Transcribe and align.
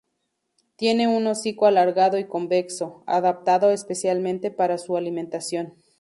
Tiene 0.77 1.07
un 1.07 1.27
hocico 1.27 1.67
alargado 1.67 2.17
y 2.17 2.27
convexo, 2.27 3.03
adaptado 3.05 3.69
especialmente 3.69 4.49
para 4.49 4.79
su 4.79 4.97
alimentación. 4.97 5.75